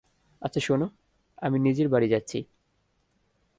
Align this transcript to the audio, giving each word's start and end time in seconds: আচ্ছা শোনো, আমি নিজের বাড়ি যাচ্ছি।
আচ্ছা 0.41 0.59
শোনো, 0.59 0.87
আমি 1.37 1.57
নিজের 1.59 1.87
বাড়ি 1.89 2.07
যাচ্ছি। 2.07 2.37